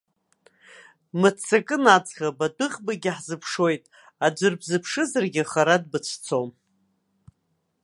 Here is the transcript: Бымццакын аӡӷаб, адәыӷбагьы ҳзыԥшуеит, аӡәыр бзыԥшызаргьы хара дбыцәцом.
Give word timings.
Бымццакын 1.19 1.85
аӡӷаб, 1.95 2.37
адәыӷбагьы 2.45 3.11
ҳзыԥшуеит, 3.17 3.83
аӡәыр 4.25 4.53
бзыԥшызаргьы 4.59 5.43
хара 5.51 5.75
дбыцәцом. 5.83 6.49